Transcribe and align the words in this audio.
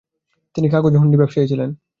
তিনি 0.55 0.67
কাগজ 0.69 0.93
ও 0.95 0.99
হুন্ডি 1.01 1.17
ব্যবসায়ী 1.17 1.47
ছিলেন। 1.47 1.69